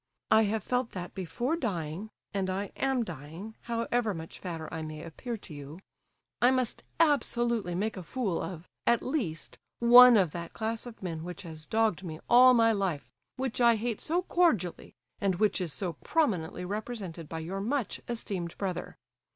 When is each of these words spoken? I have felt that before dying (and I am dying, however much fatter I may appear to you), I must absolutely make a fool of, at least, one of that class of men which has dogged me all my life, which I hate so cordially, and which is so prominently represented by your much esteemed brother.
I 0.31 0.45
have 0.45 0.63
felt 0.63 0.93
that 0.93 1.13
before 1.13 1.55
dying 1.55 2.09
(and 2.33 2.49
I 2.49 2.71
am 2.75 3.03
dying, 3.05 3.53
however 3.61 4.15
much 4.15 4.39
fatter 4.39 4.67
I 4.73 4.81
may 4.81 5.03
appear 5.03 5.37
to 5.37 5.53
you), 5.53 5.77
I 6.41 6.49
must 6.49 6.81
absolutely 6.99 7.75
make 7.75 7.95
a 7.95 8.01
fool 8.01 8.41
of, 8.41 8.67
at 8.87 9.03
least, 9.03 9.59
one 9.77 10.17
of 10.17 10.31
that 10.31 10.53
class 10.53 10.87
of 10.87 11.03
men 11.03 11.23
which 11.23 11.43
has 11.43 11.67
dogged 11.67 12.03
me 12.03 12.19
all 12.27 12.55
my 12.55 12.71
life, 12.71 13.11
which 13.35 13.61
I 13.61 13.75
hate 13.75 14.01
so 14.01 14.23
cordially, 14.23 14.95
and 15.19 15.35
which 15.35 15.61
is 15.61 15.71
so 15.71 15.93
prominently 15.93 16.65
represented 16.65 17.29
by 17.29 17.37
your 17.37 17.61
much 17.61 18.01
esteemed 18.09 18.57
brother. 18.57 18.97